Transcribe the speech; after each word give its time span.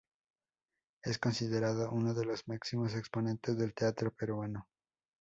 Es 1.03 1.19
considerado 1.19 1.91
uno 1.91 2.15
de 2.15 2.25
los 2.25 2.47
máximos 2.47 2.95
exponentes 2.95 3.55
del 3.55 3.75
teatro 3.75 4.09
peruano. 4.11 4.67